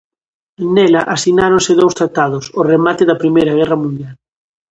Nela 0.73 1.01
asináronse 1.15 1.71
dous 1.79 1.93
tratados 1.99 2.45
ao 2.55 2.67
remate 2.73 3.03
da 3.09 3.19
Primeira 3.21 3.53
Guerra 3.59 3.77
Mundial. 3.83 4.15